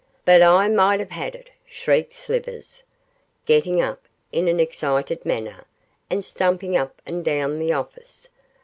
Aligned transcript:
'But 0.25 0.41
I 0.41 0.67
might 0.67 0.99
have 0.99 1.11
had 1.11 1.35
it!' 1.35 1.51
shrieked 1.63 2.13
Slivers, 2.13 2.81
getting 3.45 3.79
up 3.83 4.01
in 4.31 4.47
an 4.47 4.59
excited 4.59 5.23
manner, 5.27 5.63
and 6.09 6.25
stumping 6.25 6.75
up 6.75 6.99
and 7.05 7.23
down 7.23 7.59
the 7.59 7.73
office. 7.73 8.27